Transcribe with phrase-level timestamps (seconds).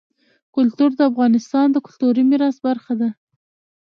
[0.55, 3.09] کلتور د افغانستان د کلتوري میراث برخه ده.